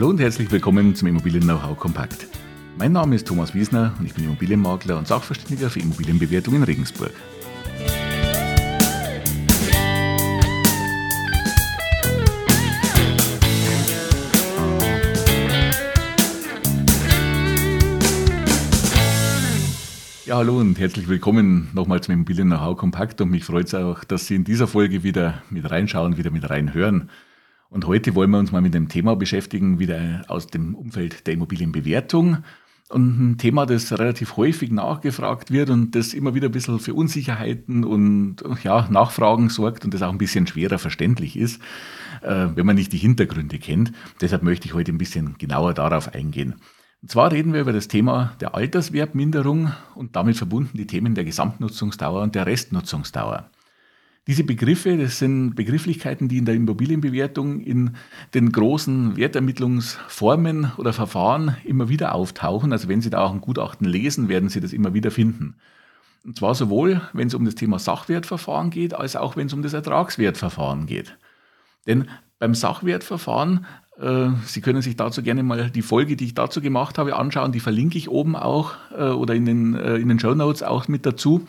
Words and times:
Hallo 0.00 0.08
und 0.08 0.18
herzlich 0.18 0.50
willkommen 0.50 0.94
zum 0.94 1.08
Immobilien 1.08 1.42
Know-how 1.42 1.78
Kompakt. 1.78 2.26
Mein 2.78 2.92
Name 2.92 3.16
ist 3.16 3.26
Thomas 3.26 3.52
Wiesner 3.52 3.94
und 3.98 4.06
ich 4.06 4.14
bin 4.14 4.24
Immobilienmakler 4.24 4.96
und 4.96 5.06
Sachverständiger 5.06 5.68
für 5.68 5.80
Immobilienbewertung 5.80 6.54
in 6.54 6.62
Regensburg. 6.62 7.12
Ja, 20.24 20.36
hallo 20.36 20.60
und 20.60 20.78
herzlich 20.78 21.08
willkommen 21.08 21.68
nochmal 21.74 22.00
zum 22.00 22.14
Immobilien 22.14 22.48
Know-how 22.48 22.74
Kompakt 22.74 23.20
und 23.20 23.28
mich 23.28 23.44
freut 23.44 23.66
es 23.66 23.74
auch, 23.74 24.02
dass 24.04 24.26
Sie 24.26 24.34
in 24.34 24.44
dieser 24.44 24.66
Folge 24.66 25.02
wieder 25.02 25.42
mit 25.50 25.70
reinschauen, 25.70 26.16
wieder 26.16 26.30
mit 26.30 26.48
reinhören. 26.48 27.10
Und 27.70 27.86
heute 27.86 28.16
wollen 28.16 28.30
wir 28.30 28.38
uns 28.38 28.50
mal 28.50 28.60
mit 28.60 28.74
dem 28.74 28.88
Thema 28.88 29.14
beschäftigen, 29.14 29.78
wieder 29.78 30.24
aus 30.26 30.48
dem 30.48 30.74
Umfeld 30.74 31.26
der 31.26 31.34
Immobilienbewertung. 31.34 32.38
Und 32.88 33.20
ein 33.20 33.38
Thema, 33.38 33.66
das 33.66 33.92
relativ 33.92 34.36
häufig 34.36 34.72
nachgefragt 34.72 35.52
wird 35.52 35.70
und 35.70 35.94
das 35.94 36.12
immer 36.12 36.34
wieder 36.34 36.48
ein 36.48 36.52
bisschen 36.52 36.80
für 36.80 36.92
Unsicherheiten 36.92 37.84
und 37.84 38.42
ja, 38.64 38.88
Nachfragen 38.90 39.48
sorgt 39.48 39.84
und 39.84 39.94
das 39.94 40.02
auch 40.02 40.10
ein 40.10 40.18
bisschen 40.18 40.48
schwerer 40.48 40.80
verständlich 40.80 41.36
ist, 41.36 41.62
äh, 42.22 42.48
wenn 42.52 42.66
man 42.66 42.74
nicht 42.74 42.92
die 42.92 42.98
Hintergründe 42.98 43.60
kennt. 43.60 43.92
Deshalb 44.20 44.42
möchte 44.42 44.66
ich 44.66 44.74
heute 44.74 44.90
ein 44.90 44.98
bisschen 44.98 45.38
genauer 45.38 45.72
darauf 45.72 46.12
eingehen. 46.12 46.56
Und 47.00 47.12
zwar 47.12 47.30
reden 47.30 47.52
wir 47.52 47.60
über 47.60 47.72
das 47.72 47.86
Thema 47.86 48.34
der 48.40 48.56
Alterswertminderung 48.56 49.72
und 49.94 50.16
damit 50.16 50.36
verbunden 50.36 50.76
die 50.76 50.88
Themen 50.88 51.14
der 51.14 51.24
Gesamtnutzungsdauer 51.24 52.22
und 52.22 52.34
der 52.34 52.46
Restnutzungsdauer. 52.46 53.48
Diese 54.26 54.44
Begriffe, 54.44 54.96
das 54.96 55.18
sind 55.18 55.54
Begrifflichkeiten, 55.54 56.28
die 56.28 56.38
in 56.38 56.44
der 56.44 56.54
Immobilienbewertung 56.54 57.60
in 57.60 57.96
den 58.34 58.52
großen 58.52 59.16
Wertermittlungsformen 59.16 60.72
oder 60.76 60.92
Verfahren 60.92 61.56
immer 61.64 61.88
wieder 61.88 62.14
auftauchen. 62.14 62.72
Also 62.72 62.88
wenn 62.88 63.00
Sie 63.00 63.10
da 63.10 63.22
auch 63.22 63.32
ein 63.32 63.40
Gutachten 63.40 63.88
lesen, 63.88 64.28
werden 64.28 64.50
Sie 64.50 64.60
das 64.60 64.72
immer 64.72 64.92
wieder 64.94 65.10
finden. 65.10 65.56
Und 66.24 66.36
zwar 66.36 66.54
sowohl, 66.54 67.00
wenn 67.14 67.28
es 67.28 67.34
um 67.34 67.46
das 67.46 67.54
Thema 67.54 67.78
Sachwertverfahren 67.78 68.70
geht, 68.70 68.94
als 68.94 69.16
auch 69.16 69.36
wenn 69.36 69.46
es 69.46 69.54
um 69.54 69.62
das 69.62 69.72
Ertragswertverfahren 69.72 70.86
geht. 70.86 71.16
Denn 71.86 72.08
beim 72.38 72.54
Sachwertverfahren, 72.54 73.64
äh, 73.98 74.28
Sie 74.44 74.60
können 74.60 74.82
sich 74.82 74.96
dazu 74.96 75.22
gerne 75.22 75.42
mal 75.42 75.70
die 75.70 75.82
Folge, 75.82 76.16
die 76.16 76.26
ich 76.26 76.34
dazu 76.34 76.60
gemacht 76.60 76.98
habe, 76.98 77.16
anschauen. 77.16 77.52
Die 77.52 77.60
verlinke 77.60 77.96
ich 77.96 78.10
oben 78.10 78.36
auch 78.36 78.74
äh, 78.96 79.04
oder 79.04 79.34
in 79.34 79.46
den, 79.46 79.74
äh, 79.74 79.96
in 79.96 80.08
den 80.08 80.20
Show 80.20 80.34
Notes 80.34 80.62
auch 80.62 80.88
mit 80.88 81.06
dazu. 81.06 81.46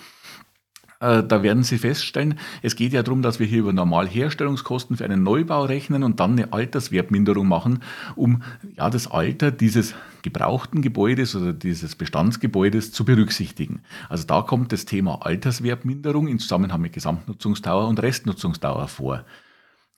Äh, 1.02 1.24
da 1.24 1.44
werden 1.44 1.64
Sie 1.64 1.80
feststellen, 1.80 2.40
es 2.62 2.76
geht 2.76 2.94
ja 2.94 3.04
darum, 3.04 3.22
dass 3.22 3.40
wir 3.40 3.48
hier 3.48 3.60
über 3.60 3.74
Normalherstellungskosten 3.74 4.96
für 4.98 5.04
einen 5.04 5.24
Neubau 5.24 5.66
rechnen 5.66 6.04
und 6.04 6.20
dann 6.20 6.34
eine 6.34 6.54
Alterswertminderung 6.54 7.48
machen, 7.48 7.80
um 8.16 8.44
ja, 8.78 8.90
das 8.90 9.10
Alter 9.10 9.52
dieses 9.52 9.96
gebrauchten 10.22 10.82
Gebäudes 10.82 11.36
oder 11.36 11.52
dieses 11.52 11.96
Bestandsgebäudes 11.96 12.92
zu 12.92 13.04
berücksichtigen. 13.04 13.82
Also 14.08 14.26
da 14.28 14.44
kommt 14.44 14.72
das 14.72 14.86
Thema 14.86 15.26
Alterswertminderung 15.26 16.28
in 16.28 16.38
Zusammenhang 16.38 16.82
mit 16.82 16.94
Gesamtnutzungsdauer 16.94 17.88
und 17.88 18.02
Restnutzungsdauer 18.02 18.88
vor. 18.88 19.26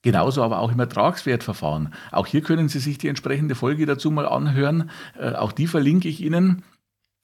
Genauso 0.03 0.43
aber 0.43 0.59
auch 0.59 0.71
im 0.71 0.79
Ertragswertverfahren. 0.79 1.93
Auch 2.11 2.27
hier 2.27 2.41
können 2.41 2.69
Sie 2.69 2.79
sich 2.79 2.97
die 2.97 3.07
entsprechende 3.07 3.55
Folge 3.55 3.85
dazu 3.85 4.11
mal 4.11 4.27
anhören. 4.27 4.89
Äh, 5.19 5.33
auch 5.33 5.51
die 5.51 5.67
verlinke 5.67 6.07
ich 6.07 6.21
Ihnen. 6.21 6.63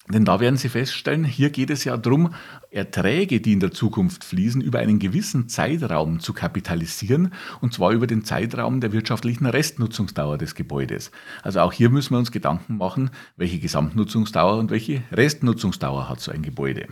Denn 0.07 0.25
da 0.25 0.39
werden 0.39 0.57
Sie 0.57 0.69
feststellen, 0.69 1.23
hier 1.23 1.51
geht 1.51 1.69
es 1.69 1.83
ja 1.83 1.95
darum, 1.95 2.33
Erträge, 2.71 3.41
die 3.41 3.53
in 3.53 3.59
der 3.59 3.71
Zukunft 3.71 4.23
fließen, 4.23 4.59
über 4.59 4.79
einen 4.79 4.97
gewissen 4.97 5.49
Zeitraum 5.49 6.19
zu 6.19 6.33
kapitalisieren, 6.33 7.33
und 7.61 7.73
zwar 7.73 7.91
über 7.91 8.07
den 8.07 8.23
Zeitraum 8.23 8.81
der 8.81 8.91
wirtschaftlichen 8.91 9.45
Restnutzungsdauer 9.45 10.39
des 10.39 10.55
Gebäudes. 10.55 11.11
Also 11.43 11.59
auch 11.59 11.73
hier 11.73 11.91
müssen 11.91 12.15
wir 12.15 12.17
uns 12.17 12.31
Gedanken 12.31 12.77
machen, 12.77 13.11
welche 13.35 13.59
Gesamtnutzungsdauer 13.59 14.57
und 14.57 14.71
welche 14.71 15.03
Restnutzungsdauer 15.11 16.09
hat 16.09 16.21
so 16.21 16.31
ein 16.31 16.41
Gebäude. 16.41 16.87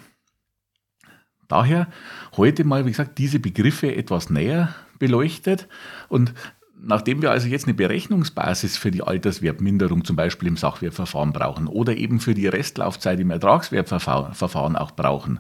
Daher 1.47 1.87
heute 2.35 2.65
mal, 2.65 2.85
wie 2.85 2.91
gesagt, 2.91 3.17
diese 3.17 3.39
Begriffe 3.39 3.95
etwas 3.95 4.29
näher 4.29 4.75
beleuchtet 4.99 5.67
und 6.09 6.33
Nachdem 6.79 7.21
wir 7.21 7.31
also 7.31 7.47
jetzt 7.47 7.65
eine 7.65 7.73
Berechnungsbasis 7.73 8.77
für 8.77 8.91
die 8.91 9.01
Alterswertminderung 9.01 10.05
zum 10.05 10.15
Beispiel 10.15 10.47
im 10.47 10.57
Sachwertverfahren 10.57 11.33
brauchen 11.33 11.67
oder 11.67 11.97
eben 11.97 12.19
für 12.19 12.35
die 12.35 12.47
Restlaufzeit 12.47 13.19
im 13.19 13.31
Ertragswertverfahren 13.31 14.75
auch 14.75 14.91
brauchen, 14.91 15.39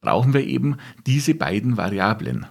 brauchen 0.00 0.32
wir 0.32 0.46
eben 0.46 0.78
diese 1.06 1.34
beiden 1.34 1.76
Variablen. 1.76 2.46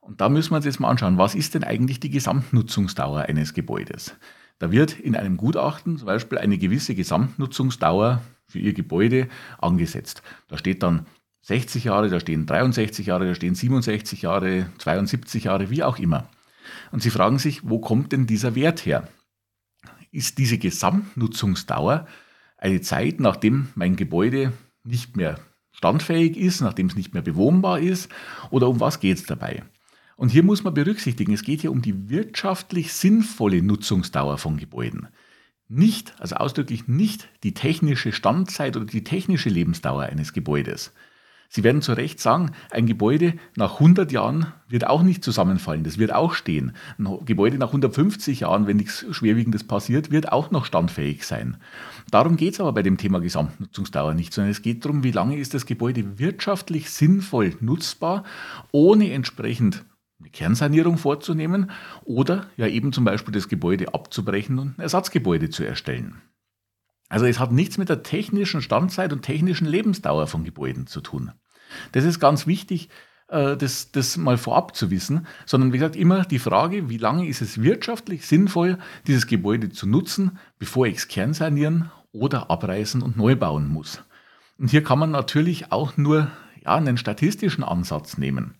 Und 0.00 0.20
da 0.20 0.28
müssen 0.28 0.50
wir 0.50 0.56
uns 0.56 0.66
jetzt 0.66 0.80
mal 0.80 0.90
anschauen, 0.90 1.16
was 1.16 1.34
ist 1.34 1.54
denn 1.54 1.64
eigentlich 1.64 2.00
die 2.00 2.10
Gesamtnutzungsdauer 2.10 3.22
eines 3.22 3.54
Gebäudes? 3.54 4.14
Da 4.58 4.70
wird 4.70 5.00
in 5.00 5.16
einem 5.16 5.36
Gutachten 5.36 5.96
zum 5.96 6.06
Beispiel 6.06 6.38
eine 6.38 6.58
gewisse 6.58 6.94
Gesamtnutzungsdauer 6.94 8.20
für 8.46 8.58
Ihr 8.58 8.74
Gebäude 8.74 9.28
angesetzt. 9.58 10.22
Da 10.48 10.58
steht 10.58 10.82
dann 10.82 11.06
60 11.42 11.84
Jahre, 11.84 12.08
da 12.10 12.20
stehen 12.20 12.46
63 12.46 13.06
Jahre, 13.06 13.26
da 13.26 13.34
stehen 13.34 13.54
67 13.54 14.22
Jahre, 14.22 14.66
72 14.78 15.44
Jahre, 15.44 15.70
wie 15.70 15.82
auch 15.82 15.98
immer. 15.98 16.28
Und 16.90 17.02
Sie 17.02 17.10
fragen 17.10 17.38
sich, 17.38 17.68
wo 17.68 17.78
kommt 17.78 18.12
denn 18.12 18.26
dieser 18.26 18.54
Wert 18.54 18.84
her? 18.86 19.08
Ist 20.10 20.38
diese 20.38 20.58
Gesamtnutzungsdauer 20.58 22.06
eine 22.58 22.80
Zeit, 22.80 23.20
nachdem 23.20 23.68
mein 23.74 23.96
Gebäude 23.96 24.52
nicht 24.84 25.16
mehr 25.16 25.38
standfähig 25.72 26.36
ist, 26.36 26.60
nachdem 26.60 26.86
es 26.86 26.96
nicht 26.96 27.14
mehr 27.14 27.22
bewohnbar 27.22 27.80
ist? 27.80 28.10
Oder 28.50 28.68
um 28.68 28.80
was 28.80 29.00
geht 29.00 29.18
es 29.18 29.24
dabei? 29.24 29.64
Und 30.16 30.28
hier 30.28 30.42
muss 30.42 30.62
man 30.62 30.74
berücksichtigen, 30.74 31.32
es 31.32 31.42
geht 31.42 31.62
hier 31.62 31.72
um 31.72 31.82
die 31.82 32.08
wirtschaftlich 32.08 32.92
sinnvolle 32.92 33.62
Nutzungsdauer 33.62 34.38
von 34.38 34.56
Gebäuden. 34.56 35.08
Nicht, 35.68 36.14
also 36.20 36.36
ausdrücklich 36.36 36.86
nicht 36.86 37.28
die 37.42 37.54
technische 37.54 38.12
Standzeit 38.12 38.76
oder 38.76 38.84
die 38.84 39.04
technische 39.04 39.48
Lebensdauer 39.48 40.02
eines 40.04 40.32
Gebäudes. 40.32 40.92
Sie 41.54 41.64
werden 41.64 41.82
zu 41.82 41.92
Recht 41.92 42.18
sagen, 42.18 42.52
ein 42.70 42.86
Gebäude 42.86 43.34
nach 43.56 43.74
100 43.74 44.10
Jahren 44.10 44.46
wird 44.68 44.86
auch 44.86 45.02
nicht 45.02 45.22
zusammenfallen, 45.22 45.84
das 45.84 45.98
wird 45.98 46.10
auch 46.10 46.32
stehen. 46.32 46.72
Ein 46.96 47.26
Gebäude 47.26 47.58
nach 47.58 47.66
150 47.66 48.40
Jahren, 48.40 48.66
wenn 48.66 48.78
nichts 48.78 49.04
Schwerwiegendes 49.10 49.64
passiert, 49.64 50.10
wird 50.10 50.32
auch 50.32 50.50
noch 50.50 50.64
standfähig 50.64 51.26
sein. 51.26 51.58
Darum 52.10 52.36
geht 52.36 52.54
es 52.54 52.60
aber 52.60 52.72
bei 52.72 52.82
dem 52.82 52.96
Thema 52.96 53.20
Gesamtnutzungsdauer 53.20 54.14
nicht, 54.14 54.32
sondern 54.32 54.50
es 54.50 54.62
geht 54.62 54.86
darum, 54.86 55.04
wie 55.04 55.10
lange 55.10 55.36
ist 55.36 55.52
das 55.52 55.66
Gebäude 55.66 56.18
wirtschaftlich 56.18 56.88
sinnvoll 56.88 57.54
nutzbar, 57.60 58.24
ohne 58.70 59.12
entsprechend 59.12 59.84
eine 60.20 60.30
Kernsanierung 60.30 60.96
vorzunehmen 60.96 61.70
oder 62.04 62.46
ja 62.56 62.66
eben 62.66 62.94
zum 62.94 63.04
Beispiel 63.04 63.34
das 63.34 63.48
Gebäude 63.48 63.92
abzubrechen 63.92 64.58
und 64.58 64.78
ein 64.78 64.82
Ersatzgebäude 64.82 65.50
zu 65.50 65.64
erstellen. 65.64 66.22
Also 67.10 67.26
es 67.26 67.38
hat 67.38 67.52
nichts 67.52 67.76
mit 67.76 67.90
der 67.90 68.02
technischen 68.02 68.62
Standzeit 68.62 69.12
und 69.12 69.20
technischen 69.20 69.66
Lebensdauer 69.66 70.28
von 70.28 70.44
Gebäuden 70.44 70.86
zu 70.86 71.02
tun. 71.02 71.32
Das 71.92 72.04
ist 72.04 72.20
ganz 72.20 72.46
wichtig, 72.46 72.88
äh, 73.28 73.56
das, 73.56 73.90
das 73.90 74.16
mal 74.16 74.36
vorab 74.36 74.76
zu 74.76 74.90
wissen, 74.90 75.26
sondern 75.46 75.72
wie 75.72 75.78
gesagt 75.78 75.96
immer 75.96 76.24
die 76.24 76.38
Frage, 76.38 76.88
wie 76.88 76.98
lange 76.98 77.26
ist 77.26 77.40
es 77.40 77.62
wirtschaftlich 77.62 78.26
sinnvoll, 78.26 78.78
dieses 79.06 79.26
Gebäude 79.26 79.70
zu 79.70 79.86
nutzen, 79.86 80.38
bevor 80.58 80.86
ich 80.86 80.96
es 80.98 81.08
kernsanieren 81.08 81.90
oder 82.12 82.50
abreißen 82.50 83.02
und 83.02 83.16
neu 83.16 83.34
bauen 83.36 83.68
muss. 83.68 84.02
Und 84.58 84.70
hier 84.70 84.84
kann 84.84 84.98
man 84.98 85.10
natürlich 85.10 85.72
auch 85.72 85.96
nur 85.96 86.30
ja, 86.62 86.74
einen 86.76 86.96
statistischen 86.96 87.64
Ansatz 87.64 88.18
nehmen. 88.18 88.54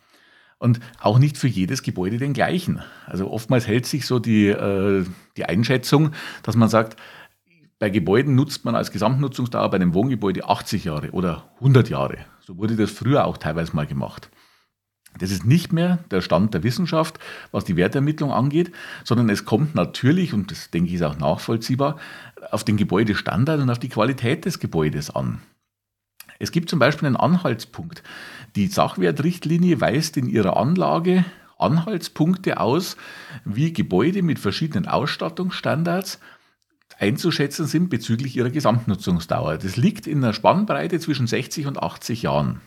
Und 0.59 0.79
auch 1.01 1.19
nicht 1.19 1.39
für 1.39 1.49
jedes 1.49 1.83
Gebäude 1.83 2.19
den 2.19 2.35
gleichen. 2.35 2.83
Also 3.07 3.29
oftmals 3.31 3.67
hält 3.67 3.85
sich 3.85 4.07
so 4.07 4.21
die, 4.21 4.47
äh, 4.47 5.05
die 5.37 5.45
Einschätzung, 5.45 6.13
dass 6.45 6.55
man 6.55 6.69
sagt, 6.69 6.97
bei 7.83 7.91
Gebäuden 7.91 8.37
nutzt 8.37 8.65
man 8.65 8.77
als 8.77 8.93
Gesamtnutzungsdauer 8.93 9.69
bei 9.71 9.75
einem 9.75 9.93
Wohngebäude 9.93 10.49
80 10.49 10.85
Jahre 10.85 11.11
oder 11.11 11.51
100 11.57 11.89
Jahre. 11.89 12.19
So 12.39 12.57
wurde 12.57 12.77
das 12.77 12.93
früher 12.93 13.25
auch 13.25 13.39
teilweise 13.39 13.75
mal 13.75 13.89
gemacht. 13.89 14.31
Das 15.19 15.33
ist 15.33 15.45
nicht 15.45 15.73
mehr 15.73 15.99
der 16.13 16.21
Stand 16.21 16.55
der 16.55 16.63
Wissenschaft, 16.63 17.19
was 17.51 17.65
die 17.65 17.75
Wertermittlung 17.75 18.31
angeht, 18.31 18.71
sondern 19.03 19.29
es 19.31 19.45
kommt 19.45 19.75
natürlich, 19.75 20.33
und 20.33 20.53
das 20.53 20.71
denke 20.71 20.91
ich 20.91 20.95
ist 20.95 21.03
auch 21.03 21.19
nachvollziehbar, 21.19 21.99
auf 22.53 22.63
den 22.63 22.77
Gebäudestandard 22.77 23.61
und 23.61 23.69
auf 23.69 23.81
die 23.81 23.89
Qualität 23.89 24.45
des 24.45 24.61
Gebäudes 24.61 25.11
an. 25.11 25.43
Es 26.39 26.53
gibt 26.53 26.71
zum 26.71 26.79
Beispiel 26.79 27.07
einen 27.07 27.17
Anhaltspunkt. 27.17 28.05
Die 28.55 28.69
Sachwertrichtlinie 28.69 29.81
weist 29.81 30.17
in 30.17 30.29
ihrer 30.29 30.57
Anlage 30.57 31.25
Anhaltspunkte 31.59 32.61
aus, 32.61 32.97
wie 33.45 33.73
Gebäude 33.73 34.23
mit 34.23 34.39
verschiedenen 34.39 34.87
Ausstattungsstandards 34.87 36.21
einzuschätzen 36.99 37.67
sind 37.67 37.91
bezüglich 37.91 38.37
ihrer 38.37 38.51
Gesamtnutzungsdauer. 38.51 39.59
Das 39.59 39.77
liegt 39.77 40.07
in 40.07 40.19
einer 40.19 40.33
Spannbreite 40.33 41.01
zwischen 41.01 41.27
60 41.27 41.67
und 41.67 41.83
80 41.83 42.23
Jahren. 42.23 42.61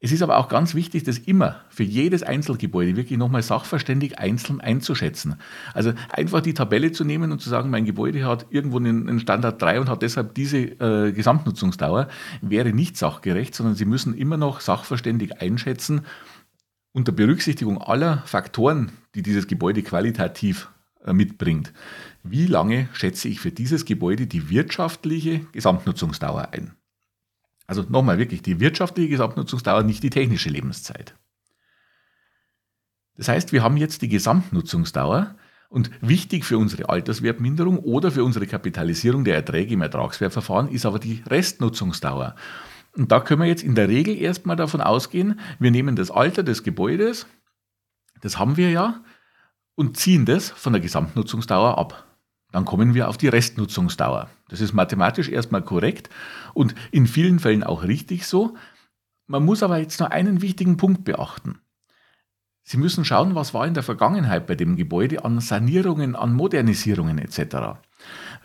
Es 0.00 0.12
ist 0.12 0.22
aber 0.22 0.36
auch 0.36 0.48
ganz 0.48 0.76
wichtig, 0.76 1.02
das 1.02 1.18
immer 1.18 1.56
für 1.70 1.82
jedes 1.82 2.22
Einzelgebäude 2.22 2.96
wirklich 2.96 3.18
nochmal 3.18 3.42
sachverständig 3.42 4.18
einzeln 4.18 4.60
einzuschätzen. 4.60 5.40
Also 5.74 5.92
einfach 6.10 6.40
die 6.40 6.54
Tabelle 6.54 6.92
zu 6.92 7.04
nehmen 7.04 7.32
und 7.32 7.40
zu 7.40 7.50
sagen, 7.50 7.70
mein 7.70 7.84
Gebäude 7.84 8.24
hat 8.24 8.46
irgendwo 8.50 8.78
einen 8.78 9.18
Standard 9.18 9.60
3 9.60 9.80
und 9.80 9.88
hat 9.88 10.02
deshalb 10.02 10.34
diese 10.36 10.58
äh, 10.58 11.10
Gesamtnutzungsdauer, 11.10 12.06
wäre 12.42 12.72
nicht 12.72 12.96
sachgerecht, 12.96 13.56
sondern 13.56 13.74
Sie 13.74 13.86
müssen 13.86 14.14
immer 14.14 14.36
noch 14.36 14.60
sachverständig 14.60 15.40
einschätzen, 15.42 16.02
unter 16.92 17.10
Berücksichtigung 17.10 17.78
aller 17.78 18.22
Faktoren, 18.24 18.92
die 19.16 19.22
dieses 19.22 19.48
Gebäude 19.48 19.82
qualitativ 19.82 20.68
mitbringt. 21.06 21.72
Wie 22.22 22.46
lange 22.46 22.88
schätze 22.92 23.28
ich 23.28 23.40
für 23.40 23.52
dieses 23.52 23.84
Gebäude 23.84 24.26
die 24.26 24.50
wirtschaftliche 24.50 25.40
Gesamtnutzungsdauer 25.52 26.52
ein? 26.52 26.72
Also 27.66 27.84
nochmal 27.88 28.18
wirklich 28.18 28.42
die 28.42 28.60
wirtschaftliche 28.60 29.10
Gesamtnutzungsdauer, 29.10 29.82
nicht 29.82 30.02
die 30.02 30.10
technische 30.10 30.48
Lebenszeit. 30.48 31.14
Das 33.16 33.28
heißt, 33.28 33.52
wir 33.52 33.62
haben 33.62 33.76
jetzt 33.76 34.02
die 34.02 34.08
Gesamtnutzungsdauer 34.08 35.36
und 35.68 35.90
wichtig 36.00 36.44
für 36.44 36.56
unsere 36.56 36.88
Alterswertminderung 36.88 37.78
oder 37.78 38.10
für 38.10 38.24
unsere 38.24 38.46
Kapitalisierung 38.46 39.24
der 39.24 39.34
Erträge 39.34 39.74
im 39.74 39.82
Ertragswertverfahren 39.82 40.68
ist 40.68 40.86
aber 40.86 40.98
die 40.98 41.22
Restnutzungsdauer. 41.26 42.36
Und 42.96 43.12
da 43.12 43.20
können 43.20 43.42
wir 43.42 43.48
jetzt 43.48 43.62
in 43.62 43.74
der 43.74 43.88
Regel 43.88 44.16
erstmal 44.16 44.56
davon 44.56 44.80
ausgehen, 44.80 45.38
wir 45.58 45.70
nehmen 45.70 45.94
das 45.94 46.10
Alter 46.10 46.42
des 46.42 46.62
Gebäudes, 46.62 47.26
das 48.22 48.38
haben 48.38 48.56
wir 48.56 48.70
ja, 48.70 49.02
und 49.78 49.96
ziehen 49.96 50.24
das 50.24 50.50
von 50.50 50.72
der 50.72 50.82
Gesamtnutzungsdauer 50.82 51.78
ab. 51.78 52.04
Dann 52.50 52.64
kommen 52.64 52.94
wir 52.94 53.08
auf 53.08 53.16
die 53.16 53.28
Restnutzungsdauer. 53.28 54.28
Das 54.48 54.60
ist 54.60 54.72
mathematisch 54.72 55.28
erstmal 55.28 55.62
korrekt 55.62 56.10
und 56.52 56.74
in 56.90 57.06
vielen 57.06 57.38
Fällen 57.38 57.62
auch 57.62 57.84
richtig 57.84 58.26
so. 58.26 58.56
Man 59.28 59.44
muss 59.44 59.62
aber 59.62 59.78
jetzt 59.78 60.00
noch 60.00 60.10
einen 60.10 60.42
wichtigen 60.42 60.78
Punkt 60.78 61.04
beachten. 61.04 61.60
Sie 62.64 62.76
müssen 62.76 63.04
schauen, 63.04 63.36
was 63.36 63.54
war 63.54 63.68
in 63.68 63.74
der 63.74 63.84
Vergangenheit 63.84 64.48
bei 64.48 64.56
dem 64.56 64.74
Gebäude 64.74 65.24
an 65.24 65.38
Sanierungen, 65.38 66.16
an 66.16 66.34
Modernisierungen 66.34 67.18
etc. 67.18 67.78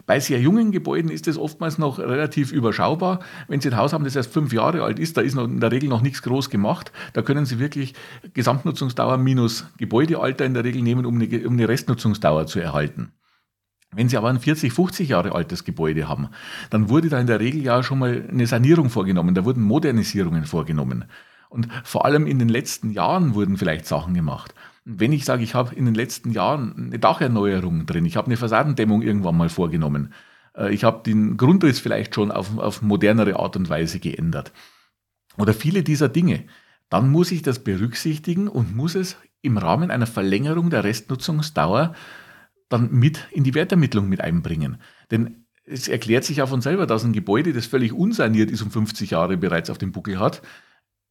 Bei 0.05 0.19
sehr 0.19 0.39
jungen 0.41 0.71
Gebäuden 0.71 1.09
ist 1.09 1.27
es 1.27 1.37
oftmals 1.37 1.77
noch 1.77 1.97
relativ 1.97 2.51
überschaubar. 2.51 3.19
Wenn 3.47 3.61
Sie 3.61 3.69
ein 3.69 3.77
Haus 3.77 3.93
haben, 3.93 4.03
das 4.03 4.15
erst 4.15 4.33
fünf 4.33 4.51
Jahre 4.51 4.83
alt 4.83 4.99
ist, 4.99 5.15
da 5.15 5.21
ist 5.21 5.37
in 5.37 5.61
der 5.61 5.71
Regel 5.71 5.87
noch 5.87 6.01
nichts 6.01 6.21
groß 6.21 6.49
gemacht. 6.49 6.91
Da 7.13 7.21
können 7.21 7.45
Sie 7.45 7.59
wirklich 7.59 7.93
Gesamtnutzungsdauer 8.33 9.17
minus 9.17 9.65
Gebäudealter 9.77 10.45
in 10.45 10.53
der 10.53 10.65
Regel 10.65 10.81
nehmen, 10.81 11.05
um 11.05 11.15
eine, 11.15 11.47
um 11.47 11.53
eine 11.53 11.69
Restnutzungsdauer 11.69 12.47
zu 12.47 12.59
erhalten. 12.59 13.13
Wenn 13.95 14.09
Sie 14.09 14.17
aber 14.17 14.29
ein 14.29 14.39
40, 14.39 14.73
50 14.73 15.09
Jahre 15.09 15.33
altes 15.33 15.63
Gebäude 15.63 16.09
haben, 16.09 16.29
dann 16.69 16.89
wurde 16.89 17.09
da 17.09 17.19
in 17.19 17.27
der 17.27 17.39
Regel 17.39 17.61
ja 17.61 17.81
schon 17.83 17.99
mal 17.99 18.27
eine 18.29 18.47
Sanierung 18.47 18.89
vorgenommen, 18.89 19.35
da 19.35 19.45
wurden 19.45 19.63
Modernisierungen 19.63 20.45
vorgenommen. 20.45 21.05
Und 21.49 21.67
vor 21.83 22.05
allem 22.05 22.25
in 22.25 22.39
den 22.39 22.49
letzten 22.49 22.89
Jahren 22.89 23.35
wurden 23.35 23.57
vielleicht 23.57 23.85
Sachen 23.85 24.15
gemacht. 24.15 24.55
Wenn 24.85 25.13
ich 25.13 25.25
sage, 25.25 25.43
ich 25.43 25.55
habe 25.55 25.75
in 25.75 25.85
den 25.85 25.95
letzten 25.95 26.31
Jahren 26.31 26.87
eine 26.87 26.99
Dacherneuerung 26.99 27.85
drin, 27.85 28.05
ich 28.05 28.17
habe 28.17 28.27
eine 28.27 28.37
Fassadendämmung 28.37 29.01
irgendwann 29.01 29.37
mal 29.37 29.49
vorgenommen, 29.49 30.13
äh, 30.55 30.73
ich 30.73 30.83
habe 30.83 31.03
den 31.03 31.37
Grundriss 31.37 31.79
vielleicht 31.79 32.15
schon 32.15 32.31
auf, 32.31 32.57
auf 32.57 32.81
modernere 32.81 33.37
Art 33.37 33.55
und 33.55 33.69
Weise 33.69 33.99
geändert 33.99 34.51
oder 35.37 35.53
viele 35.53 35.83
dieser 35.83 36.09
Dinge, 36.09 36.45
dann 36.89 37.09
muss 37.09 37.31
ich 37.31 37.41
das 37.41 37.63
berücksichtigen 37.63 38.47
und 38.47 38.75
muss 38.75 38.95
es 38.95 39.17
im 39.41 39.57
Rahmen 39.57 39.91
einer 39.91 40.05
Verlängerung 40.05 40.69
der 40.69 40.83
Restnutzungsdauer 40.83 41.95
dann 42.69 42.91
mit 42.91 43.27
in 43.31 43.43
die 43.43 43.53
Wertermittlung 43.53 44.07
mit 44.07 44.21
einbringen. 44.21 44.77
Denn 45.11 45.45
es 45.65 45.87
erklärt 45.87 46.23
sich 46.23 46.37
ja 46.37 46.47
von 46.47 46.61
selber, 46.61 46.87
dass 46.87 47.03
ein 47.03 47.13
Gebäude, 47.13 47.53
das 47.53 47.65
völlig 47.65 47.93
unsaniert 47.93 48.51
ist 48.51 48.61
und 48.61 48.71
50 48.71 49.11
Jahre 49.11 49.37
bereits 49.37 49.69
auf 49.69 49.77
dem 49.77 49.91
Buckel 49.91 50.19
hat, 50.19 50.41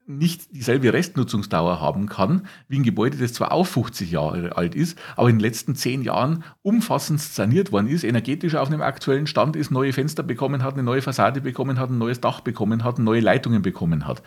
nicht 0.07 0.55
dieselbe 0.55 0.93
Restnutzungsdauer 0.93 1.81
haben 1.81 2.09
kann, 2.09 2.47
wie 2.69 2.79
ein 2.79 2.83
Gebäude, 2.83 3.17
das 3.19 3.33
zwar 3.33 3.53
auch 3.53 3.67
50 3.67 4.11
Jahre 4.11 4.57
alt 4.57 4.75
ist, 4.75 4.99
aber 5.17 5.31
in 5.31 5.37
den 5.37 5.41
letzten 5.41 5.75
10 5.75 6.03
Jahren 6.03 6.45
umfassend 6.63 7.21
saniert 7.21 7.73
worden 7.73 7.87
ist, 7.87 8.05
energetisch 8.05 8.55
auf 8.55 8.69
einem 8.69 8.83
aktuellen 8.83 9.27
Stand 9.27 9.57
ist, 9.57 9.71
neue 9.71 9.93
Fenster 9.93 10.23
bekommen 10.23 10.63
hat, 10.63 10.75
eine 10.75 10.83
neue 10.83 11.03
Fassade 11.03 11.41
bekommen 11.41 11.79
hat, 11.79 11.91
ein 11.91 11.99
neues 11.99 12.21
Dach 12.21 12.41
bekommen 12.41 12.85
hat, 12.85 12.99
neue 12.99 13.21
Leitungen 13.21 13.63
bekommen 13.63 14.07
hat. 14.07 14.23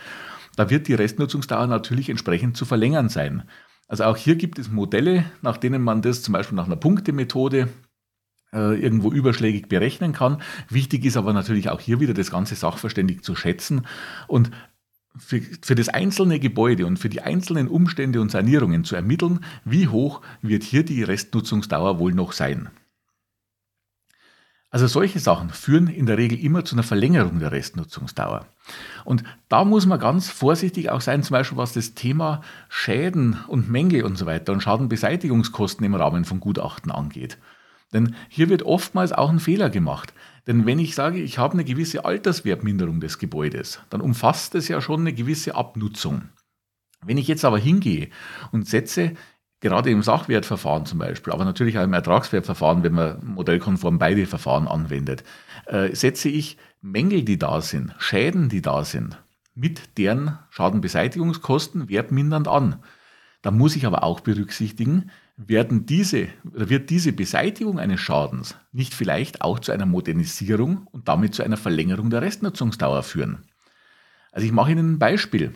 Da 0.56 0.70
wird 0.70 0.88
die 0.88 0.94
Restnutzungsdauer 0.94 1.68
natürlich 1.68 2.10
entsprechend 2.10 2.56
zu 2.56 2.66
verlängern 2.66 3.10
sein. 3.10 3.44
Also 3.88 4.06
auch 4.06 4.18
hier 4.18 4.36
gibt 4.36 4.58
es 4.58 4.72
Modelle, 4.72 5.26
nach 5.42 5.58
denen 5.58 5.82
man 5.82 6.02
das 6.02 6.24
zum 6.24 6.34
Beispiel 6.34 6.56
nach 6.56 6.66
einer 6.66 6.78
Punktemethode 6.78 7.68
äh, 8.54 8.80
irgendwo 8.82 9.12
überschlägig 9.12 9.68
berechnen 9.68 10.14
kann. 10.14 10.42
Wichtig 10.70 11.06
ist 11.06 11.18
aber 11.18 11.34
natürlich 11.34 11.70
auch 11.70 11.82
hier 11.82 12.00
wieder 12.00 12.14
das 12.14 12.32
ganze 12.32 12.56
sachverständig 12.56 13.22
zu 13.24 13.36
schätzen 13.36 13.86
und 14.28 14.52
für, 15.18 15.42
für 15.62 15.76
das 15.76 15.90
einzelne 15.90 16.40
Gebäude 16.40 16.86
und 16.86 16.98
für 16.98 17.10
die 17.10 17.22
einzelnen 17.22 17.68
Umstände 17.68 18.22
und 18.22 18.32
Sanierungen 18.32 18.84
zu 18.84 18.96
ermitteln, 18.96 19.40
wie 19.64 19.88
hoch 19.88 20.22
wird 20.42 20.64
hier 20.64 20.84
die 20.84 21.04
Restnutzungsdauer 21.04 22.00
wohl 22.00 22.14
noch 22.14 22.32
sein. 22.32 22.70
Also 24.76 24.88
solche 24.88 25.20
Sachen 25.20 25.52
führen 25.52 25.88
in 25.88 26.06
der 26.06 26.18
Regel 26.18 26.38
immer 26.38 26.66
zu 26.66 26.76
einer 26.76 26.84
Verlängerung 26.84 27.40
der 27.40 27.54
Restnutzungsdauer. 27.54 28.46
Und 29.06 29.24
da 29.48 29.64
muss 29.64 29.86
man 29.86 30.02
ganz 30.02 30.30
vorsichtig 30.30 30.90
auch 30.90 31.00
sein, 31.00 31.24
zum 31.24 31.36
Beispiel 31.36 31.58
was 31.58 31.72
das 31.72 31.94
Thema 31.94 32.42
Schäden 32.68 33.38
und 33.48 33.70
Mängel 33.70 34.04
und 34.04 34.18
so 34.18 34.26
weiter 34.26 34.52
und 34.52 34.62
Schadenbeseitigungskosten 34.62 35.86
im 35.86 35.96
Rahmen 35.96 36.26
von 36.26 36.42
Gutachten 36.42 36.92
angeht. 36.92 37.38
Denn 37.96 38.14
hier 38.28 38.50
wird 38.50 38.64
oftmals 38.64 39.14
auch 39.14 39.30
ein 39.30 39.40
Fehler 39.40 39.70
gemacht. 39.70 40.14
Denn 40.48 40.66
wenn 40.66 40.80
ich 40.80 40.96
sage, 40.96 41.18
ich 41.18 41.38
habe 41.38 41.54
eine 41.54 41.64
gewisse 41.64 42.04
Alterswertminderung 42.04 43.00
des 43.00 43.20
Gebäudes, 43.20 43.80
dann 43.90 44.02
umfasst 44.02 44.54
es 44.54 44.68
ja 44.68 44.82
schon 44.82 45.00
eine 45.00 45.14
gewisse 45.14 45.56
Abnutzung. 45.56 46.24
Wenn 47.06 47.18
ich 47.18 47.30
jetzt 47.30 47.46
aber 47.46 47.58
hingehe 47.58 48.10
und 48.52 48.68
setze, 48.68 49.14
gerade 49.62 49.92
im 49.92 50.04
Sachwertverfahren 50.04 50.86
zum 50.86 51.00
Beispiel, 51.00 51.32
aber 51.32 51.46
natürlich 51.46 51.80
auch 51.80 51.84
im 51.84 51.94
Ertragswertverfahren, 51.94 52.84
wenn 52.84 52.94
man 52.94 53.26
modellkonform 53.26 53.98
beide 53.98 54.26
Verfahren 54.26 54.68
anwendet, 54.68 55.24
äh, 55.66 55.96
setze 55.96 56.28
ich 56.28 56.58
Mängel, 56.82 57.24
die 57.24 57.40
da 57.40 57.62
sind, 57.62 57.96
Schäden, 57.98 58.50
die 58.50 58.62
da 58.62 58.84
sind, 58.84 59.18
mit 59.56 59.98
deren 59.98 60.38
Schadenbeseitigungskosten 60.50 61.88
wertmindernd 61.88 62.50
an. 62.50 62.84
Da 63.42 63.52
muss 63.52 63.78
ich 63.78 63.86
aber 63.86 64.04
auch 64.04 64.20
berücksichtigen, 64.20 65.12
werden 65.38 65.86
diese, 65.86 66.30
wird 66.44 66.90
diese 66.90 67.12
Beseitigung 67.12 67.78
eines 67.78 68.00
Schadens 68.00 68.56
nicht 68.72 68.94
vielleicht 68.94 69.42
auch 69.42 69.60
zu 69.60 69.72
einer 69.72 69.86
Modernisierung 69.86 70.88
und 70.92 71.08
damit 71.08 71.36
zu 71.36 71.44
einer 71.44 71.58
Verlängerung 71.58 72.10
der 72.10 72.22
Restnutzungsdauer 72.22 73.04
führen. 73.04 73.46
Also 74.32 74.46
ich 74.46 74.54
mache 74.54 74.72
Ihnen 74.72 74.94
ein 74.94 75.00
Beispiel. 75.00 75.54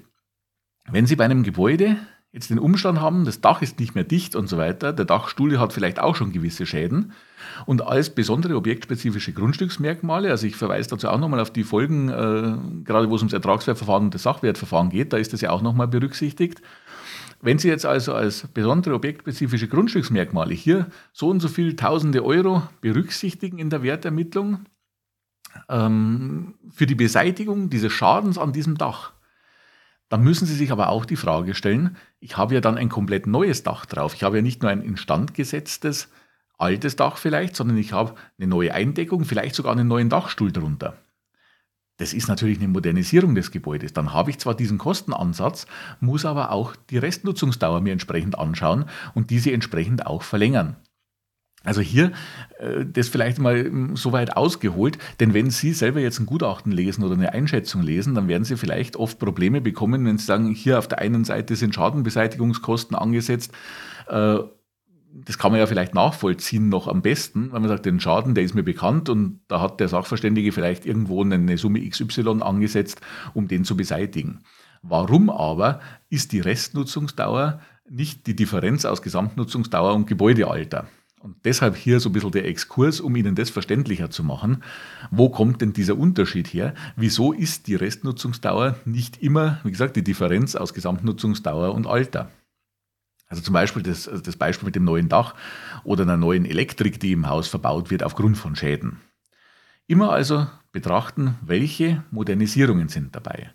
Wenn 0.91 1.05
Sie 1.05 1.15
bei 1.15 1.25
einem 1.25 1.43
Gebäude 1.43 1.97
jetzt 2.31 2.49
den 2.49 2.59
Umstand 2.59 3.01
haben, 3.01 3.25
das 3.25 3.41
Dach 3.41 3.61
ist 3.61 3.79
nicht 3.79 3.95
mehr 3.95 4.03
dicht 4.03 4.35
und 4.35 4.47
so 4.47 4.57
weiter, 4.57 4.93
der 4.93 5.05
Dachstuhl 5.05 5.59
hat 5.59 5.73
vielleicht 5.73 5.99
auch 5.99 6.15
schon 6.15 6.31
gewisse 6.31 6.65
Schäden 6.65 7.13
und 7.65 7.81
als 7.81 8.11
besondere 8.11 8.55
objektspezifische 8.55 9.33
Grundstücksmerkmale, 9.33 10.29
also 10.29 10.45
ich 10.45 10.55
verweise 10.55 10.89
dazu 10.89 11.07
auch 11.07 11.19
nochmal 11.19 11.39
auf 11.39 11.51
die 11.51 11.63
Folgen, 11.63 12.09
äh, 12.09 12.83
gerade 12.83 13.09
wo 13.09 13.15
es 13.15 13.21
ums 13.21 13.33
Ertragswertverfahren 13.33 14.05
und 14.05 14.13
das 14.13 14.23
Sachwertverfahren 14.23 14.89
geht, 14.89 15.13
da 15.13 15.17
ist 15.17 15.33
das 15.33 15.41
ja 15.41 15.49
auch 15.51 15.61
nochmal 15.61 15.87
berücksichtigt. 15.87 16.61
Wenn 17.41 17.57
Sie 17.57 17.69
jetzt 17.69 17.85
also 17.85 18.13
als 18.13 18.47
besondere 18.47 18.95
objektspezifische 18.95 19.67
Grundstücksmerkmale 19.67 20.53
hier 20.53 20.87
so 21.13 21.29
und 21.29 21.39
so 21.39 21.47
viele 21.47 21.75
tausende 21.75 22.23
Euro 22.23 22.63
berücksichtigen 22.81 23.59
in 23.59 23.69
der 23.69 23.81
Wertermittlung 23.81 24.65
ähm, 25.69 26.55
für 26.69 26.85
die 26.85 26.95
Beseitigung 26.95 27.69
dieses 27.69 27.93
Schadens 27.93 28.37
an 28.37 28.51
diesem 28.51 28.77
Dach, 28.77 29.13
dann 30.09 30.23
müssen 30.23 30.47
Sie 30.47 30.55
sich 30.55 30.71
aber 30.71 30.89
auch 30.89 31.05
die 31.05 31.15
Frage 31.15 31.53
stellen, 31.53 31.95
ich 32.19 32.35
habe 32.35 32.55
ja 32.55 32.61
dann 32.61 32.77
ein 32.77 32.89
komplett 32.89 33.27
neues 33.27 33.63
Dach 33.63 33.85
drauf. 33.85 34.15
Ich 34.15 34.23
habe 34.23 34.37
ja 34.37 34.41
nicht 34.41 34.61
nur 34.61 34.71
ein 34.71 34.81
instand 34.81 35.35
gesetztes 35.35 36.09
altes 36.57 36.95
Dach 36.95 37.17
vielleicht, 37.17 37.55
sondern 37.55 37.77
ich 37.77 37.93
habe 37.93 38.15
eine 38.37 38.47
neue 38.47 38.73
Eindeckung, 38.73 39.23
vielleicht 39.23 39.55
sogar 39.55 39.71
einen 39.71 39.87
neuen 39.87 40.09
Dachstuhl 40.09 40.51
drunter. 40.51 40.97
Das 41.99 42.13
ist 42.13 42.27
natürlich 42.29 42.57
eine 42.57 42.69
Modernisierung 42.69 43.35
des 43.35 43.51
Gebäudes. 43.51 43.93
Dann 43.93 44.13
habe 44.13 44.31
ich 44.31 44.39
zwar 44.39 44.55
diesen 44.55 44.77
Kostenansatz, 44.77 45.67
muss 45.99 46.25
aber 46.25 46.51
auch 46.51 46.75
die 46.89 46.97
Restnutzungsdauer 46.97 47.81
mir 47.81 47.91
entsprechend 47.91 48.39
anschauen 48.39 48.85
und 49.13 49.29
diese 49.29 49.51
entsprechend 49.51 50.07
auch 50.07 50.23
verlängern. 50.23 50.77
Also 51.65 51.81
hier 51.81 52.13
äh, 52.59 52.85
das 52.85 53.09
vielleicht 53.09 53.37
mal 53.37 53.65
hm, 53.65 53.97
so 53.97 54.13
weit 54.13 54.37
ausgeholt, 54.37 54.97
denn 55.19 55.33
wenn 55.33 55.49
Sie 55.49 55.73
selber 55.73 55.99
jetzt 55.99 56.19
ein 56.19 56.25
Gutachten 56.25 56.71
lesen 56.71 57.03
oder 57.03 57.15
eine 57.15 57.33
Einschätzung 57.33 57.81
lesen, 57.81 58.15
dann 58.15 58.29
werden 58.29 58.45
Sie 58.45 58.55
vielleicht 58.55 58.95
oft 58.95 59.19
Probleme 59.19 59.59
bekommen, 59.59 60.05
wenn 60.05 60.17
Sie 60.17 60.25
sagen, 60.25 60.53
hier 60.53 60.79
auf 60.79 60.87
der 60.87 60.99
einen 60.99 61.25
Seite 61.25 61.57
sind 61.57 61.75
Schadenbeseitigungskosten 61.75 62.95
angesetzt 62.95 63.51
äh, 64.07 64.39
das 65.11 65.37
kann 65.37 65.51
man 65.51 65.59
ja 65.59 65.67
vielleicht 65.67 65.93
nachvollziehen 65.93 66.69
noch 66.69 66.87
am 66.87 67.01
besten, 67.01 67.51
wenn 67.51 67.61
man 67.61 67.69
sagt, 67.69 67.85
den 67.85 67.99
Schaden, 67.99 68.35
der 68.35 68.43
ist 68.43 68.53
mir 68.53 68.63
bekannt 68.63 69.09
und 69.09 69.39
da 69.47 69.61
hat 69.61 69.79
der 69.79 69.87
Sachverständige 69.87 70.51
vielleicht 70.51 70.85
irgendwo 70.85 71.23
eine 71.23 71.57
Summe 71.57 71.87
XY 71.87 72.41
angesetzt, 72.41 73.01
um 73.33 73.47
den 73.47 73.63
zu 73.63 73.75
beseitigen. 73.75 74.41
Warum 74.81 75.29
aber 75.29 75.81
ist 76.09 76.31
die 76.31 76.39
Restnutzungsdauer 76.39 77.59
nicht 77.89 78.27
die 78.27 78.35
Differenz 78.35 78.85
aus 78.85 79.01
Gesamtnutzungsdauer 79.01 79.93
und 79.93 80.07
Gebäudealter? 80.07 80.87
Und 81.21 81.35
deshalb 81.43 81.75
hier 81.75 81.99
so 81.99 82.09
ein 82.09 82.13
bisschen 82.13 82.31
der 82.31 82.47
Exkurs, 82.47 83.01
um 83.01 83.13
Ihnen 83.15 83.35
das 83.35 83.49
verständlicher 83.49 84.09
zu 84.09 84.23
machen. 84.23 84.63
Wo 85.11 85.29
kommt 85.29 85.59
denn 85.61 85.73
dieser 85.73 85.97
Unterschied 85.97 86.47
her? 86.47 86.73
Wieso 86.95 87.33
ist 87.33 87.67
die 87.67 87.75
Restnutzungsdauer 87.75 88.77
nicht 88.85 89.21
immer, 89.21 89.59
wie 89.65 89.71
gesagt, 89.71 89.97
die 89.97 90.03
Differenz 90.03 90.55
aus 90.55 90.73
Gesamtnutzungsdauer 90.73 91.73
und 91.73 91.87
Alter? 91.87 92.31
Also 93.29 93.43
zum 93.43 93.53
Beispiel 93.53 93.83
das, 93.83 94.09
das 94.23 94.35
Beispiel 94.35 94.65
mit 94.65 94.75
dem 94.75 94.83
neuen 94.83 95.07
Dach 95.07 95.35
oder 95.83 96.03
einer 96.03 96.17
neuen 96.17 96.45
Elektrik, 96.45 96.99
die 96.99 97.11
im 97.11 97.29
Haus 97.29 97.47
verbaut 97.47 97.91
wird 97.91 98.03
aufgrund 98.03 98.37
von 98.37 98.55
Schäden. 98.55 98.99
Immer 99.85 100.11
also 100.11 100.47
betrachten, 100.71 101.35
welche 101.41 102.03
Modernisierungen 102.11 102.89
sind 102.89 103.15
dabei. 103.15 103.51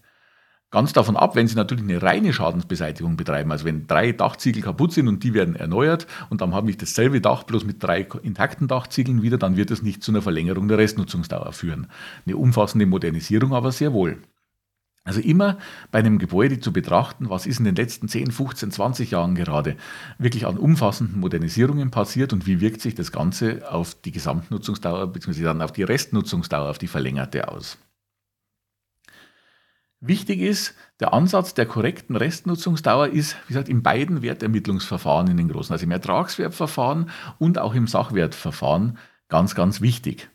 Ganz 0.70 0.92
davon 0.92 1.16
ab, 1.16 1.36
wenn 1.36 1.46
Sie 1.46 1.54
natürlich 1.54 1.84
eine 1.84 2.02
reine 2.02 2.32
Schadensbeseitigung 2.32 3.16
betreiben, 3.16 3.52
also 3.52 3.64
wenn 3.64 3.86
drei 3.86 4.10
Dachziegel 4.10 4.60
kaputt 4.60 4.92
sind 4.92 5.06
und 5.06 5.22
die 5.22 5.32
werden 5.32 5.54
erneuert 5.54 6.08
und 6.30 6.40
dann 6.40 6.52
habe 6.52 6.68
ich 6.68 6.76
dasselbe 6.76 7.20
Dach 7.20 7.44
bloß 7.44 7.64
mit 7.64 7.80
drei 7.80 8.08
intakten 8.22 8.66
Dachziegeln 8.66 9.22
wieder, 9.22 9.38
dann 9.38 9.56
wird 9.56 9.70
es 9.70 9.82
nicht 9.82 10.02
zu 10.02 10.10
einer 10.10 10.22
Verlängerung 10.22 10.66
der 10.66 10.78
Restnutzungsdauer 10.78 11.52
führen. 11.52 11.86
Eine 12.26 12.36
umfassende 12.36 12.86
Modernisierung 12.86 13.54
aber 13.54 13.70
sehr 13.70 13.92
wohl. 13.92 14.18
Also 15.06 15.20
immer 15.20 15.58
bei 15.90 15.98
einem 15.98 16.18
Gebäude 16.18 16.60
zu 16.60 16.72
betrachten, 16.72 17.28
was 17.28 17.44
ist 17.44 17.58
in 17.58 17.66
den 17.66 17.76
letzten 17.76 18.08
10, 18.08 18.30
15, 18.30 18.70
20 18.70 19.10
Jahren 19.10 19.34
gerade 19.34 19.76
wirklich 20.16 20.46
an 20.46 20.56
umfassenden 20.56 21.20
Modernisierungen 21.20 21.90
passiert 21.90 22.32
und 22.32 22.46
wie 22.46 22.60
wirkt 22.62 22.80
sich 22.80 22.94
das 22.94 23.12
Ganze 23.12 23.70
auf 23.70 23.94
die 23.94 24.12
Gesamtnutzungsdauer 24.12 25.08
bzw. 25.08 25.42
dann 25.42 25.60
auf 25.60 25.72
die 25.72 25.82
Restnutzungsdauer, 25.82 26.70
auf 26.70 26.78
die 26.78 26.86
verlängerte 26.86 27.48
aus. 27.48 27.76
Wichtig 30.00 30.40
ist, 30.40 30.74
der 31.00 31.12
Ansatz 31.12 31.52
der 31.52 31.66
korrekten 31.66 32.16
Restnutzungsdauer 32.16 33.08
ist, 33.08 33.36
wie 33.44 33.54
gesagt, 33.54 33.68
in 33.68 33.82
beiden 33.82 34.22
Wertermittlungsverfahren 34.22 35.28
in 35.28 35.36
den 35.36 35.48
großen, 35.48 35.72
also 35.72 35.84
im 35.84 35.90
Ertragswertverfahren 35.90 37.10
und 37.38 37.58
auch 37.58 37.74
im 37.74 37.86
Sachwertverfahren 37.86 38.98
ganz, 39.28 39.54
ganz 39.54 39.82
wichtig. 39.82 40.30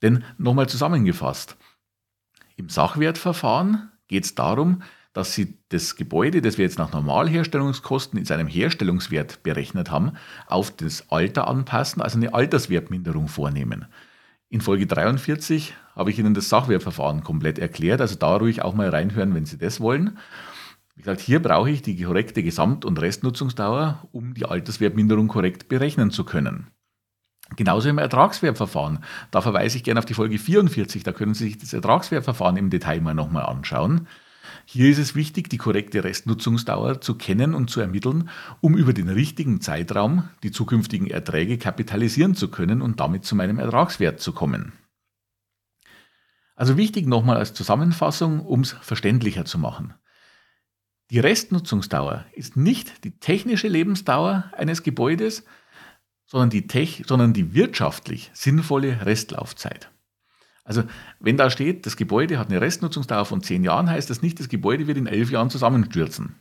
Denn 0.00 0.24
nochmal 0.38 0.68
zusammengefasst, 0.68 1.56
im 2.56 2.68
Sachwertverfahren 2.68 3.90
geht 4.08 4.24
es 4.24 4.34
darum, 4.34 4.82
dass 5.14 5.32
Sie 5.32 5.58
das 5.68 5.96
Gebäude, 5.96 6.42
das 6.42 6.58
wir 6.58 6.64
jetzt 6.64 6.78
nach 6.78 6.92
Normalherstellungskosten 6.92 8.18
in 8.18 8.24
seinem 8.24 8.48
Herstellungswert 8.48 9.42
berechnet 9.42 9.90
haben, 9.90 10.12
auf 10.46 10.70
das 10.72 11.10
Alter 11.10 11.46
anpassen, 11.48 12.02
also 12.02 12.18
eine 12.18 12.34
Alterswertminderung 12.34 13.28
vornehmen. 13.28 13.86
In 14.50 14.60
Folge 14.60 14.86
43 14.86 15.74
habe 15.94 16.10
ich 16.10 16.18
Ihnen 16.18 16.34
das 16.34 16.48
Sachwertverfahren 16.48 17.22
komplett 17.22 17.58
erklärt, 17.58 18.00
also 18.00 18.16
da 18.16 18.36
ruhig 18.36 18.62
auch 18.62 18.74
mal 18.74 18.88
reinhören, 18.88 19.34
wenn 19.34 19.46
Sie 19.46 19.56
das 19.56 19.80
wollen. 19.80 20.18
Wie 20.96 21.02
gesagt, 21.02 21.20
hier 21.20 21.40
brauche 21.40 21.70
ich 21.70 21.82
die 21.82 22.00
korrekte 22.00 22.42
Gesamt- 22.42 22.84
und 22.84 23.00
Restnutzungsdauer, 23.00 24.06
um 24.12 24.34
die 24.34 24.44
Alterswertminderung 24.44 25.28
korrekt 25.28 25.68
berechnen 25.68 26.10
zu 26.10 26.24
können. 26.24 26.68
Genauso 27.56 27.88
im 27.88 27.98
Ertragswertverfahren. 27.98 29.00
Da 29.30 29.40
verweise 29.40 29.76
ich 29.76 29.84
gerne 29.84 29.98
auf 29.98 30.06
die 30.06 30.14
Folge 30.14 30.38
44, 30.38 31.02
da 31.02 31.12
können 31.12 31.34
Sie 31.34 31.44
sich 31.44 31.58
das 31.58 31.72
Ertragswertverfahren 31.72 32.56
im 32.56 32.70
Detail 32.70 33.00
mal 33.00 33.14
nochmal 33.14 33.46
anschauen. 33.46 34.08
Hier 34.66 34.90
ist 34.90 34.98
es 34.98 35.14
wichtig, 35.14 35.50
die 35.50 35.58
korrekte 35.58 36.04
Restnutzungsdauer 36.04 37.00
zu 37.00 37.16
kennen 37.16 37.54
und 37.54 37.70
zu 37.70 37.80
ermitteln, 37.80 38.30
um 38.60 38.76
über 38.76 38.92
den 38.92 39.08
richtigen 39.08 39.60
Zeitraum 39.60 40.28
die 40.42 40.52
zukünftigen 40.52 41.06
Erträge 41.06 41.58
kapitalisieren 41.58 42.34
zu 42.34 42.48
können 42.48 42.80
und 42.80 43.00
damit 43.00 43.24
zu 43.24 43.36
meinem 43.36 43.58
Ertragswert 43.58 44.20
zu 44.20 44.32
kommen. 44.32 44.72
Also 46.56 46.76
wichtig 46.76 47.06
nochmal 47.06 47.36
als 47.36 47.52
Zusammenfassung, 47.52 48.40
um 48.40 48.60
es 48.60 48.72
verständlicher 48.72 49.44
zu 49.44 49.58
machen. 49.58 49.94
Die 51.10 51.18
Restnutzungsdauer 51.18 52.24
ist 52.32 52.56
nicht 52.56 53.04
die 53.04 53.18
technische 53.18 53.68
Lebensdauer 53.68 54.50
eines 54.56 54.82
Gebäudes, 54.82 55.44
sondern 56.34 56.50
die, 56.50 56.66
Tech, 56.66 57.04
sondern 57.06 57.32
die 57.32 57.54
wirtschaftlich 57.54 58.32
sinnvolle 58.34 59.06
Restlaufzeit. 59.06 59.88
Also 60.64 60.82
wenn 61.20 61.36
da 61.36 61.48
steht, 61.48 61.86
das 61.86 61.96
Gebäude 61.96 62.40
hat 62.40 62.50
eine 62.50 62.60
Restnutzungsdauer 62.60 63.24
von 63.24 63.40
zehn 63.40 63.62
Jahren, 63.62 63.88
heißt 63.88 64.10
das 64.10 64.20
nicht, 64.20 64.40
das 64.40 64.48
Gebäude 64.48 64.88
wird 64.88 64.98
in 64.98 65.06
elf 65.06 65.30
Jahren 65.30 65.48
zusammenstürzen. 65.48 66.34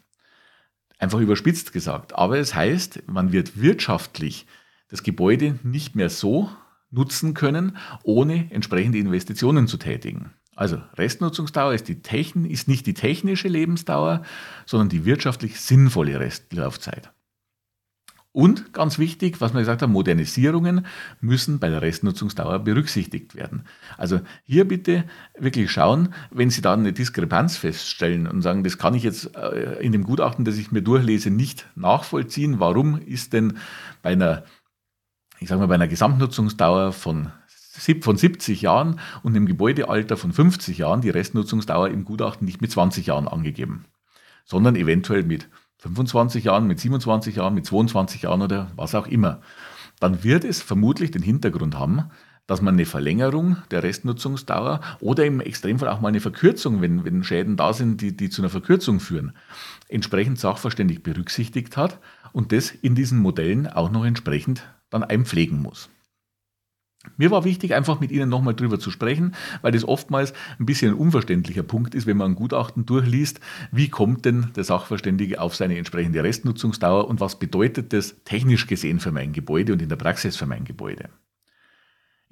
Einfach 0.98 1.20
überspitzt 1.20 1.74
gesagt. 1.74 2.16
Aber 2.16 2.40
es 2.40 2.56
heißt, 2.56 3.04
man 3.06 3.34
wird 3.34 3.62
wirtschaftlich 3.62 4.48
das 4.88 5.04
Gebäude 5.04 5.60
nicht 5.62 5.96
mehr 5.96 6.10
so 6.10 6.50
nutzen 6.90 7.36
können, 7.36 7.78
ohne 8.02 8.52
entsprechende 8.52 8.98
Investitionen 8.98 9.68
zu 9.68 9.78
tätigen. 9.78 10.34
Also 10.56 10.82
Restnutzungsdauer 10.96 11.76
ist, 11.76 11.88
die 11.88 12.02
Techn 12.02 12.46
ist 12.46 12.68
nicht 12.68 12.88
die 12.88 12.96
technische 12.96 13.48
Lebensdauer, 13.48 14.24
sondern 14.66 14.90
die 14.90 15.06
wirtschaftlich 15.06 15.60
sinnvolle 15.60 16.20
Restlaufzeit. 16.20 17.12
Und 18.34 18.74
ganz 18.74 18.98
wichtig, 18.98 19.42
was 19.42 19.54
wir 19.54 19.60
gesagt 19.60 19.84
haben, 19.84 19.92
Modernisierungen 19.92 20.88
müssen 21.22 21.60
bei 21.60 21.70
der 21.70 21.84
Restnutzungsdauer 21.84 22.60
berücksichtigt 22.60 23.36
werden. 23.36 23.66
Also 23.96 24.22
hier 24.44 24.68
bitte 24.68 25.04
wirklich 25.38 25.72
schauen, 25.72 26.16
wenn 26.32 26.50
Sie 26.50 26.62
da 26.62 26.74
eine 26.74 26.94
Diskrepanz 26.94 27.58
feststellen 27.58 28.26
und 28.26 28.42
sagen, 28.42 28.64
das 28.64 28.80
kann 28.80 28.96
ich 28.96 29.04
jetzt 29.04 29.36
äh, 29.36 29.80
in 29.82 29.92
dem 29.92 30.04
Gutachten, 30.04 30.46
das 30.46 30.58
ich 30.58 30.72
mir 30.72 30.82
durchlese, 30.82 31.30
nicht 31.30 31.68
nachvollziehen. 31.76 32.60
Warum 32.60 33.00
ist 33.00 33.34
denn 33.34 33.58
bei 34.02 34.14
einer, 34.14 34.44
ich 35.40 35.48
sage 35.48 35.62
mal, 35.62 35.68
bei 35.68 35.76
einer 35.76 35.88
Gesamtnutzungsdauer 35.88 36.92
von 36.92 37.32
von 38.02 38.18
70 38.18 38.62
Jahren 38.62 39.00
und 39.24 39.36
einem 39.36 39.48
Gebäudealter 39.48 40.16
von 40.16 40.32
50 40.32 40.78
Jahren 40.78 41.02
die 41.02 41.10
Restnutzungsdauer 41.10 41.90
im 41.90 42.06
Gutachten 42.06 42.46
nicht 42.46 42.62
mit 42.62 42.70
20 42.70 43.08
Jahren 43.08 43.28
angegeben, 43.28 43.86
sondern 44.46 44.76
eventuell 44.76 45.24
mit 45.24 45.50
25 45.80 46.46
Jahren, 46.46 46.68
mit 46.68 46.80
27 46.80 47.36
Jahren, 47.36 47.54
mit 47.54 47.66
22 47.66 48.24
Jahren 48.24 48.42
oder 48.42 48.72
was 48.76 48.96
auch 48.96 49.08
immer, 49.08 49.42
dann 50.00 50.24
wird 50.24 50.44
es 50.44 50.62
vermutlich 50.62 51.12
den 51.12 51.22
Hintergrund 51.22 51.78
haben, 51.78 52.10
dass 52.48 52.62
man 52.62 52.76
eine 52.76 52.86
Verlängerung 52.86 53.58
der 53.72 53.84
Restnutzungsdauer 53.84 54.82
oder 55.00 55.26
im 55.26 55.40
Extremfall 55.40 55.90
auch 55.90 56.02
mal 56.02 56.10
eine 56.10 56.20
Verkürzung, 56.20 56.82
wenn, 56.82 57.06
wenn 57.06 57.24
Schäden 57.24 57.56
da 57.56 57.74
sind, 57.74 58.02
die, 58.02 58.16
die 58.16 58.30
zu 58.30 58.42
einer 58.42 58.50
Verkürzung 58.50 59.00
führen, 59.00 59.34
entsprechend 59.88 60.40
sachverständig 60.40 61.04
berücksichtigt 61.04 61.78
hat 61.78 62.00
und 62.34 62.52
das 62.52 62.72
in 62.72 62.96
diesen 62.96 63.20
Modellen 63.20 63.68
auch 63.68 63.92
noch 63.92 64.04
entsprechend 64.04 64.64
dann 64.90 65.04
einpflegen 65.04 65.62
muss. 65.62 65.90
Mir 67.18 67.32
war 67.32 67.44
wichtig, 67.44 67.74
einfach 67.76 68.00
mit 68.00 68.12
Ihnen 68.12 68.30
nochmal 68.30 68.56
drüber 68.56 68.80
zu 68.80 68.90
sprechen, 68.90 69.36
weil 69.62 69.72
das 69.72 69.88
oftmals 69.88 70.34
ein 70.60 70.66
bisschen 70.66 70.92
ein 70.92 70.98
unverständlicher 70.98 71.64
Punkt 71.64 71.96
ist, 71.96 72.08
wenn 72.08 72.18
man 72.18 72.32
ein 72.32 72.36
Gutachten 72.36 72.86
durchliest. 72.86 73.40
Wie 73.72 73.90
kommt 73.90 74.26
denn 74.26 74.52
der 74.56 74.64
Sachverständige 74.64 75.40
auf 75.40 75.56
seine 75.56 75.78
entsprechende 75.78 76.24
Restnutzungsdauer 76.24 77.08
und 77.08 77.20
was 77.20 77.38
bedeutet 77.38 77.94
das 77.94 78.16
technisch 78.26 78.68
gesehen 78.68 79.00
für 79.00 79.12
mein 79.12 79.34
Gebäude 79.34 79.74
und 79.74 79.82
in 79.82 79.90
der 79.90 79.96
Praxis 79.96 80.38
für 80.38 80.46
mein 80.46 80.64
Gebäude? 80.66 81.10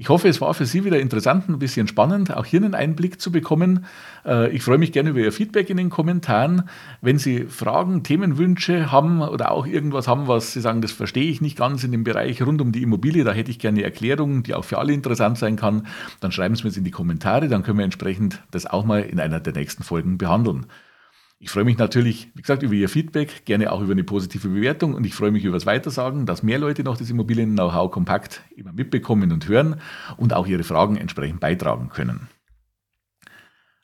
Ich 0.01 0.09
hoffe, 0.09 0.27
es 0.27 0.41
war 0.41 0.55
für 0.55 0.65
Sie 0.65 0.83
wieder 0.83 0.99
interessant, 0.99 1.47
ein 1.47 1.59
bisschen 1.59 1.87
spannend, 1.87 2.35
auch 2.35 2.45
hier 2.45 2.59
einen 2.59 2.73
Einblick 2.73 3.21
zu 3.21 3.31
bekommen. 3.31 3.85
Äh, 4.25 4.49
ich 4.49 4.63
freue 4.63 4.79
mich 4.79 4.91
gerne 4.91 5.11
über 5.11 5.19
Ihr 5.19 5.31
Feedback 5.31 5.69
in 5.69 5.77
den 5.77 5.91
Kommentaren. 5.91 6.63
Wenn 7.01 7.19
Sie 7.19 7.43
Fragen, 7.43 8.01
Themenwünsche 8.01 8.91
haben 8.91 9.21
oder 9.21 9.51
auch 9.51 9.67
irgendwas 9.67 10.07
haben, 10.07 10.27
was 10.27 10.53
Sie 10.53 10.59
sagen, 10.59 10.81
das 10.81 10.91
verstehe 10.91 11.29
ich 11.29 11.39
nicht 11.39 11.55
ganz 11.55 11.83
in 11.83 11.91
dem 11.91 12.03
Bereich 12.03 12.41
rund 12.41 12.61
um 12.61 12.71
die 12.71 12.81
Immobilie, 12.81 13.23
da 13.23 13.31
hätte 13.31 13.51
ich 13.51 13.59
gerne 13.59 13.77
eine 13.77 13.85
Erklärung, 13.85 14.41
die 14.41 14.55
auch 14.55 14.65
für 14.65 14.79
alle 14.79 14.91
interessant 14.91 15.37
sein 15.37 15.55
kann, 15.55 15.85
dann 16.19 16.31
schreiben 16.31 16.55
Sie 16.55 16.63
mir 16.63 16.69
es 16.69 16.77
in 16.77 16.83
die 16.83 16.89
Kommentare, 16.89 17.47
dann 17.47 17.61
können 17.61 17.77
wir 17.77 17.85
entsprechend 17.85 18.41
das 18.49 18.65
auch 18.65 18.83
mal 18.83 19.03
in 19.03 19.19
einer 19.19 19.39
der 19.39 19.53
nächsten 19.53 19.83
Folgen 19.83 20.17
behandeln. 20.17 20.65
Ich 21.43 21.49
freue 21.49 21.63
mich 21.63 21.79
natürlich, 21.79 22.29
wie 22.35 22.43
gesagt, 22.43 22.61
über 22.61 22.75
Ihr 22.75 22.87
Feedback, 22.87 23.45
gerne 23.45 23.71
auch 23.71 23.81
über 23.81 23.93
eine 23.93 24.03
positive 24.03 24.47
Bewertung 24.47 24.93
und 24.93 25.07
ich 25.07 25.15
freue 25.15 25.31
mich 25.31 25.43
über 25.43 25.55
das 25.55 25.65
Weitersagen, 25.65 26.27
dass 26.27 26.43
mehr 26.43 26.59
Leute 26.59 26.83
noch 26.83 26.97
das 26.97 27.09
Immobilien-Know-how 27.09 27.89
kompakt 27.89 28.43
immer 28.55 28.73
mitbekommen 28.73 29.31
und 29.31 29.47
hören 29.47 29.81
und 30.17 30.33
auch 30.33 30.45
ihre 30.45 30.61
Fragen 30.61 30.97
entsprechend 30.97 31.39
beitragen 31.39 31.89
können. 31.89 32.27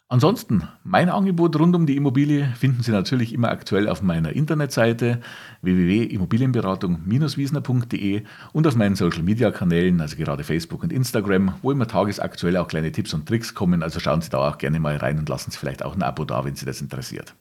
Ansonsten, 0.08 0.68
mein 0.84 1.10
Angebot 1.10 1.60
rund 1.60 1.76
um 1.76 1.88
die 1.88 1.98
Immobilie 1.98 2.46
finden 2.56 2.84
Sie 2.84 2.92
natürlich 2.92 3.34
immer 3.34 3.50
aktuell 3.50 3.90
auf 3.90 4.04
meiner 4.04 4.34
Internetseite 4.34 5.22
www.immobilienberatung-wiesner.de 5.64 8.22
und 8.54 8.68
auf 8.68 8.76
meinen 8.76 8.96
Social 8.96 9.24
Media 9.24 9.50
Kanälen, 9.50 10.00
also 10.00 10.16
gerade 10.16 10.44
Facebook 10.44 10.84
und 10.84 10.94
Instagram, 10.94 11.56
wo 11.64 11.72
immer 11.72 11.88
tagesaktuell 11.88 12.58
auch 12.58 12.68
kleine 12.68 12.92
Tipps 12.92 13.16
und 13.16 13.28
Tricks 13.28 13.56
kommen. 13.56 13.82
Also 13.82 14.00
schauen 14.00 14.22
Sie 14.22 14.30
da 14.30 14.48
auch 14.48 14.60
gerne 14.60 14.80
mal 14.80 14.98
rein 14.98 15.18
und 15.18 15.28
lassen 15.28 15.50
Sie 15.50 15.58
vielleicht 15.58 15.84
auch 15.84 15.96
ein 15.96 16.04
Abo 16.04 16.24
da, 16.24 16.46
wenn 16.46 16.56
Sie 16.56 16.68
das 16.68 16.82
interessiert. 16.82 17.34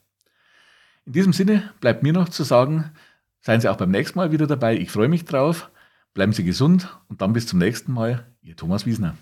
In 1.07 1.13
diesem 1.13 1.31
Sinne 1.31 1.71
bleibt 1.79 2.03
mir 2.03 2.11
noch 2.11 2.27
zu 2.27 2.43
sagen, 2.43 2.91
seien 3.39 3.61
Sie 3.61 3.69
auch 3.69 3.77
beim 3.77 3.91
nächsten 3.91 4.19
Mal 4.19 4.33
wieder 4.33 4.45
dabei. 4.45 4.75
Ich 4.75 4.91
freue 4.91 5.07
mich 5.07 5.23
drauf. 5.23 5.71
Bleiben 6.13 6.33
Sie 6.33 6.43
gesund 6.43 6.99
und 7.07 7.21
dann 7.21 7.31
bis 7.31 7.47
zum 7.47 7.59
nächsten 7.59 7.93
Mal. 7.93 8.27
Ihr 8.41 8.57
Thomas 8.57 8.85
Wiesner. 8.85 9.15